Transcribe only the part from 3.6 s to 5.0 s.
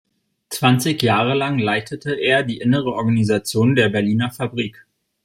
der Berliner Fabrik.